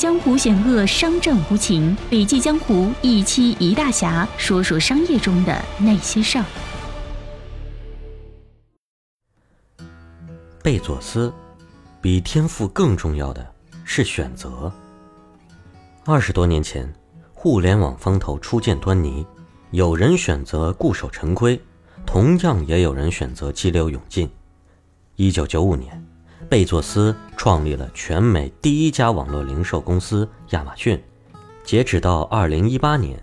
[0.00, 1.94] 江湖险恶，商战无情。
[2.08, 6.44] 笔记江湖一期一大侠，说说商业中的那些事儿。
[10.62, 11.30] 贝佐斯，
[12.00, 13.46] 比天赋更重要的
[13.84, 14.72] 是选择。
[16.06, 16.90] 二十多年前，
[17.34, 19.26] 互联网风头初见端倪，
[19.70, 21.60] 有人选择固守陈规，
[22.06, 24.30] 同样也有人选择激流勇进。
[25.16, 26.02] 一九九五年。
[26.48, 31.00] 贝佐斯创立了全美第一家网络零售公司亚马逊。
[31.64, 33.22] 截止到二零一八年，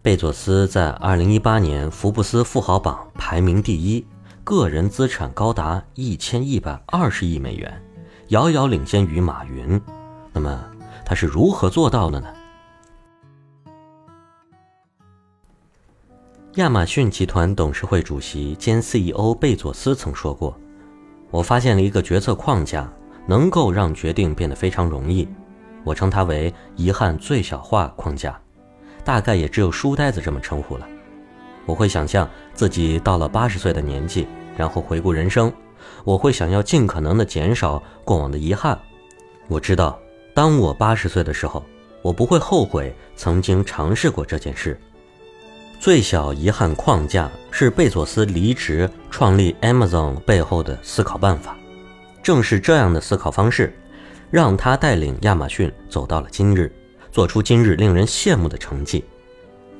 [0.00, 4.04] 贝佐斯在二零一八年福布斯富豪榜排名第一，
[4.42, 7.82] 个人资产高达一千一百二十亿美元，
[8.28, 9.80] 遥遥领先于马云。
[10.32, 10.64] 那么
[11.04, 12.26] 他是如何做到的呢？
[16.54, 20.58] 亚马逊集团董事会主席兼 CEO 贝佐斯曾说过。
[21.34, 22.88] 我发现了一个决策框架，
[23.26, 25.26] 能够让决定变得非常容易。
[25.82, 28.40] 我称它为“遗憾最小化框架”，
[29.02, 30.86] 大概也只有书呆子这么称呼了。
[31.66, 35.52] 我会想象自己到了八十岁的年纪，然后回顾人生。
[36.04, 38.78] 我会想要尽可能的减少过往的遗憾。
[39.48, 39.98] 我知道，
[40.36, 41.64] 当我八十岁的时候，
[42.00, 44.80] 我不会后悔曾经尝试过这件事。
[45.84, 51.54] 最小遗憾框架是贝佐斯离职创立 Amazon 背后的思考办法。
[52.22, 53.78] 正是这样的思考方式，
[54.30, 56.72] 让他带领亚马逊走到了今日，
[57.12, 59.04] 做出今日令人羡慕的成绩。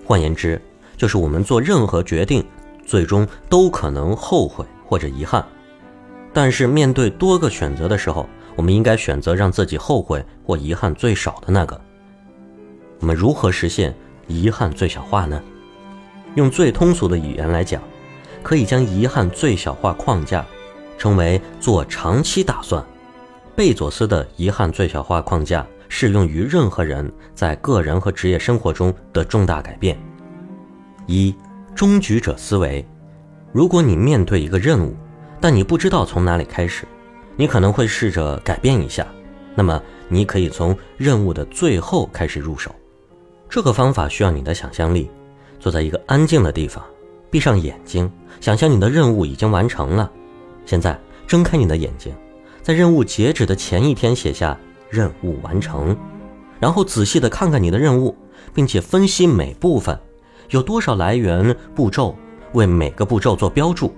[0.05, 0.61] 换言之，
[0.95, 2.45] 就是我们做任何决定，
[2.85, 5.43] 最终都可能后悔或者遗憾。
[6.35, 11.81] 但是面对多个选择的时候，我们应该选择让自己后悔或遗憾最少的那个。
[13.01, 13.97] 我们如何实现
[14.27, 15.43] 遗憾最小化呢？
[16.35, 17.83] 用最通俗的语言来讲，
[18.43, 20.45] 可以将遗憾最小化框架
[20.99, 22.85] 称为做长期打算。
[23.57, 29.97] 贝佐斯的遗憾最小化框架适用于任何人在个人和职业生活中的重大改变。
[31.07, 31.35] 一、
[31.75, 32.85] 终局者思维。
[33.53, 34.97] 如果你面对一个任务，
[35.41, 36.85] 但你不知道从哪里开始，
[37.37, 39.07] 你可能会试着改变一下。
[39.55, 42.75] 那么，你可以从任务的最后开始入手。
[43.49, 45.09] 这个方法需要你的想象力。
[45.59, 46.85] 坐在一个安静的地方，
[47.31, 48.11] 闭上眼睛，
[48.41, 50.11] 想象你的任务已经完成了。
[50.67, 52.15] 现在睁开你的眼睛，
[52.63, 54.59] 在任务截止的前一天写下
[54.91, 55.97] “任务完成”，
[56.61, 58.17] 然后仔细的看看你的任务，
[58.55, 59.99] 并且分析每部分
[60.51, 62.15] 有多少来源步骤，
[62.53, 63.95] 为每个步骤做标注。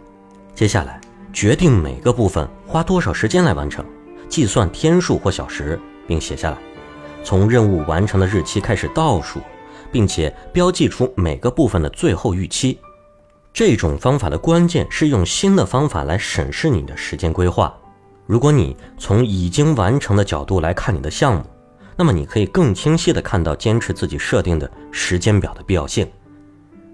[0.55, 1.01] 接下来
[1.33, 3.85] 决定每个部分花多少时间来完成，
[4.29, 6.57] 计算天数或小时，并写下来，
[7.23, 9.41] 从任务完成的日期开始倒数。
[9.91, 12.79] 并且标记出每个部分的最后预期。
[13.53, 17.75] 这种方法的关键是用新的方法来审视你的时间规划。
[18.27, 21.43] 如果你从已经完成的角度来看你的项目，
[21.97, 26.07] 那么你可以更清晰地看到坚持自己设定的时间表的必要性。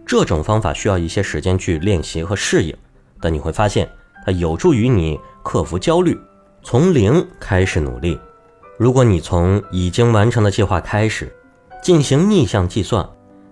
[0.07, 2.77] 这种方法需要一些时间去练习和适应，
[3.21, 3.91] 但你会发现
[4.25, 6.17] 它有助于你克服焦虑，
[6.63, 8.17] 从零开始努力。
[8.79, 11.35] 如果你从已经完成的计划开始。
[11.83, 13.05] 进行逆向计算，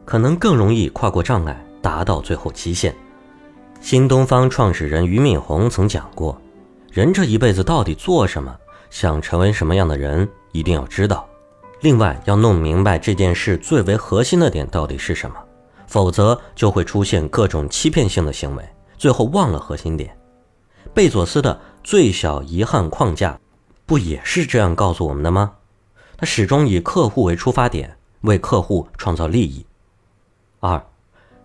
[0.05, 2.95] 可能更容易跨过障碍，达到最后期限。
[3.81, 6.41] 新东方创始人俞敏洪曾讲过
[6.93, 8.57] ：“人这一辈子到底做什么？
[8.89, 11.29] 想成为什么样的人，一定要知道。
[11.81, 15.35] 另外，要弄明白这件事最为核心的点到底是什么，
[15.89, 18.65] 否则就会出现各种欺骗性的行为，
[18.97, 20.17] 最后忘了核心点。”
[20.95, 23.37] 贝佐斯的最小遗憾框架，
[23.87, 25.51] 不也是这样告诉我们的吗？
[26.17, 27.97] 他始终以客户为出发点。
[28.23, 29.65] 为客户创造利益。
[30.61, 30.83] 二，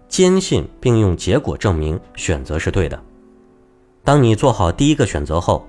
[0.07, 3.01] 坚信并用结果证明选择是对的。
[4.03, 5.65] 当你做好第一个选择后，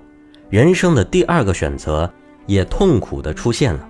[0.49, 2.11] 人生的第二个选择
[2.45, 3.89] 也痛苦的出现了。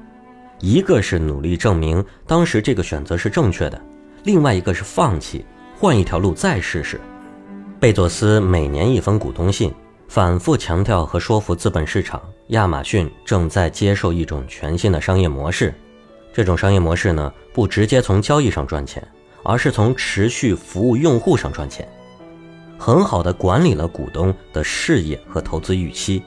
[0.60, 3.80] 一个是努力证明当时这个选择是正确的，
[4.24, 5.46] 另外一个是放弃，
[5.78, 7.00] 换一条路再试试。
[7.80, 9.72] 贝佐斯每年一封股东信，
[10.08, 15.74] 反复强调和说服资本市场，亚马逊正在接受一种全新的商业模式。
[16.38, 19.04] 这种商业模式呢，不直接从交易上赚钱，
[19.42, 21.90] 而是从持续服务用户上赚钱，
[22.78, 26.22] 很好的管理了股东的事业和投资预期。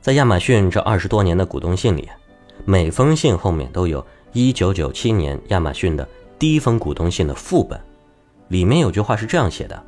[0.00, 2.08] 在亚马逊这二十多年的股东信里，
[2.64, 4.02] 每封信后面都有
[4.32, 6.08] 一九九七年亚马逊的
[6.38, 7.78] 第一封股东信的副本，
[8.48, 9.78] 里面有句话是这样写的：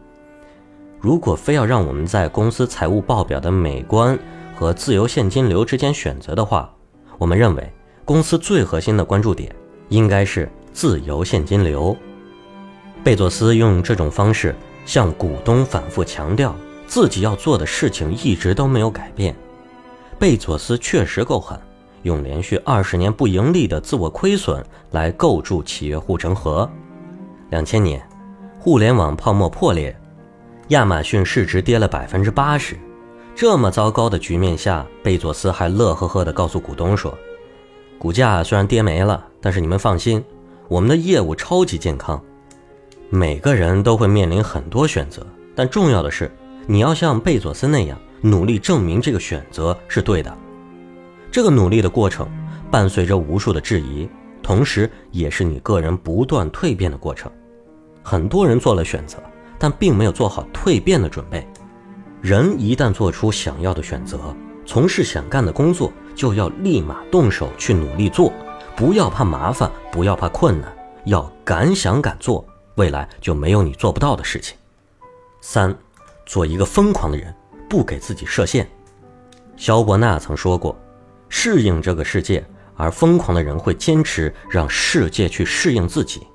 [1.01, 4.19] 如果非要让我们在公司财务报表的美观
[4.55, 6.71] 和自由现金流之间选择的话，
[7.17, 7.73] 我们认为。
[8.09, 9.55] 公司最核心的关注点
[9.91, 11.95] 应该是自由现金流。
[13.05, 14.57] 贝佐斯用这种方式
[14.87, 16.57] 向股东反复强调，
[16.87, 19.37] 自己要做的事情一直都没有改变。
[20.19, 21.61] 贝佐斯确实够狠，
[22.01, 26.67] 用连续二十年不盈利的自我亏损来构筑企业护城河。
[27.51, 28.03] 两千年，
[28.59, 29.95] 互联网泡沫破裂，
[30.69, 32.75] 亚马逊市值跌了百分之八十。
[33.35, 37.13] 这么糟糕的局面下，贝佐斯还乐呵呵地告诉股东说
[37.99, 40.25] ：“股价虽然跌没了，但是你们放心，
[40.69, 42.23] 我们的业务超级健康。”
[43.11, 46.31] 每个人都会面临很多选择，但重要的是，
[46.67, 50.37] 你要像贝佐斯那样努力证明这个选择是对的。
[51.31, 52.29] 这个努力的过程
[52.71, 54.09] 伴随着无数的质疑，
[54.43, 57.33] 同时也是你个人不断蜕变的过程。
[58.03, 59.19] 很多人做了选择，
[59.59, 61.47] 但并没有做好蜕变的准备。
[62.21, 64.19] 人一旦做出想要的选择，
[64.69, 68.31] 从事想干的工作，就要立马动手去努力做，
[68.77, 70.71] 不要怕麻烦，不要怕困难，
[71.07, 72.47] 要敢想敢做。
[72.75, 74.55] 未来就没有你做不到的事情。
[75.41, 75.75] 三，
[76.27, 77.35] 做一个疯狂的人，
[77.67, 78.69] 不给自己设限。
[79.57, 80.79] 肖伯纳曾说过
[81.31, 82.45] ：“适应这个世界，
[82.77, 86.27] 而疯狂的人会坚持让世界去适应自己。”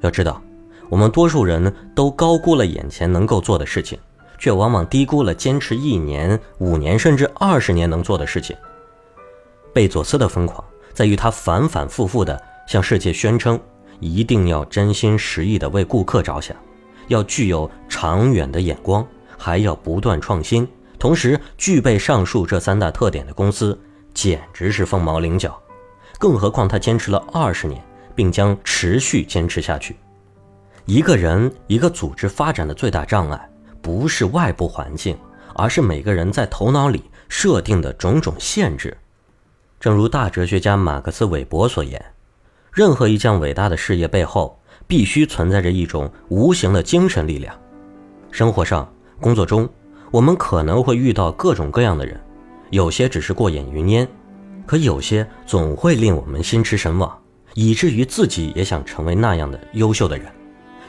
[0.00, 0.42] 要知道，
[0.88, 3.98] 我们多数人都高估了眼前能够做的事情，
[4.40, 8.56] 却往往低估了坚持一年、五年甚至二十年能做的事情。
[9.72, 13.60] 贝佐斯的疯狂在于他反反复复地向世界宣称。
[14.02, 16.56] 一定要真心实意地为顾客着想，
[17.08, 19.06] 要具有长远的眼光，
[19.36, 20.66] 还要不断创新。
[20.98, 23.78] 同时，具备上述这三大特点的公司，
[24.14, 25.54] 简直是凤毛麟角。
[26.18, 27.84] 更何况他坚持了二十年，
[28.14, 29.94] 并将持续坚持下去。
[30.86, 33.50] 一个人、一个组织发展的最大障碍，
[33.82, 35.16] 不是外部环境，
[35.54, 38.96] 而是每个人在头脑里设定的种种限制。
[39.78, 42.02] 正如大哲学家马克思韦伯所言。
[42.72, 47.54] 任何一项伟大的事业背后，必须存在着一种无形的精神力量。
[48.30, 48.88] 生活上、
[49.20, 49.68] 工作中，
[50.10, 52.20] 我们可能会遇到各种各样的人，
[52.70, 54.06] 有些只是过眼云烟，
[54.66, 57.18] 可有些总会令我们心驰神往，
[57.54, 60.26] 以至于自己也想成为那样的优秀的人，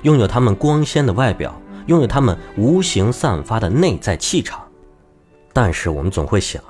[0.03, 1.59] 拥有他们光鲜的外表，
[1.91, 4.65] 拥有他们无形散发的内在气场。
[5.53, 6.63] 但是我们总会想，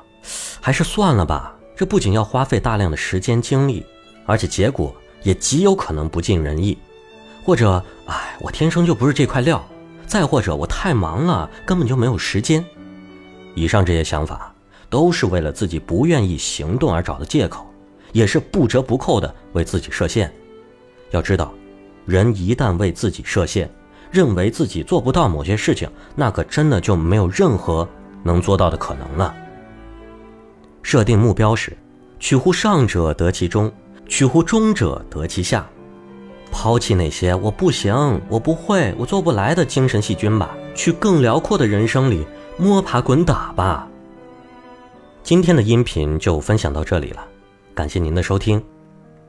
[0.59, 3.85] 还是算了吧，这不仅要花费大量的时间精力，
[4.25, 4.93] 而且结果。
[5.23, 6.75] 也极有可能不尽人意，
[7.43, 9.63] 或者，哎，我天生就不是这块料，
[10.07, 12.65] 再或者我太忙了，根本就没有时间。
[13.53, 14.51] 以上这些想法，
[14.89, 17.71] 都是为了自己不愿意行动而找的借口，
[18.13, 20.33] 也是不折不扣的为自己设限。
[21.11, 21.53] 要知道，
[22.07, 23.69] 人一旦为自己设限，
[24.11, 27.87] 认为自己做不到某些事情，那可真的就没有任何
[28.23, 29.33] 能做到的可能了。
[30.83, 31.75] 设定目标时，
[32.19, 33.71] 取乎上者得其中。
[34.07, 35.65] 取乎中者得其下，
[36.51, 43.87] 抛弃那些我不行、我不会、我做不来的精神细菌吧，去更辽阔的人生里摸爬滚打吧。
[45.23, 47.25] 今天的音频就分享到这里了，
[47.73, 48.61] 感谢您的收听，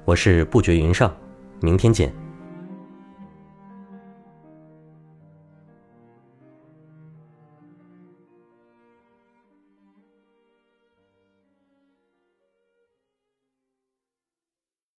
[0.04, 1.14] 我是不觉云上，
[1.60, 2.21] 明天见。